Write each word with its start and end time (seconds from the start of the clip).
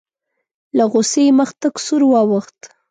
له 0.77 0.83
غوسې 0.91 1.21
یې 1.27 1.35
مخ 1.39 1.49
تک 1.61 1.75
سور 1.85 2.01
واوښت. 2.11 2.59